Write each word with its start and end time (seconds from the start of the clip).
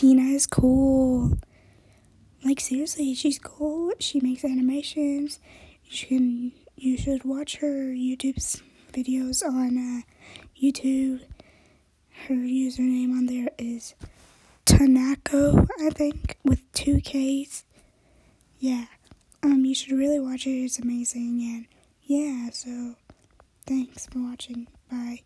Tina 0.00 0.22
is 0.22 0.46
cool. 0.46 1.36
Like 2.42 2.58
seriously, 2.58 3.12
she's 3.12 3.38
cool. 3.38 3.92
She 3.98 4.18
makes 4.18 4.46
animations. 4.46 5.40
You 5.84 6.06
can 6.06 6.52
you 6.74 6.96
should 6.96 7.22
watch 7.26 7.56
her 7.56 7.92
YouTube's 7.92 8.62
videos 8.94 9.44
on 9.44 9.76
uh, 9.76 10.00
YouTube. 10.58 11.20
Her 12.28 12.34
username 12.34 13.10
on 13.10 13.26
there 13.26 13.50
is 13.58 13.94
Tanako, 14.64 15.68
I 15.82 15.90
think, 15.90 16.38
with 16.46 16.62
two 16.72 17.02
K's. 17.02 17.64
Yeah. 18.58 18.86
Um, 19.42 19.66
you 19.66 19.74
should 19.74 19.92
really 19.92 20.18
watch 20.18 20.46
it. 20.46 20.64
It's 20.64 20.78
amazing, 20.78 21.42
and 21.42 21.66
yeah. 22.04 22.48
So, 22.54 22.94
thanks 23.66 24.06
for 24.06 24.20
watching. 24.20 24.66
Bye. 24.90 25.24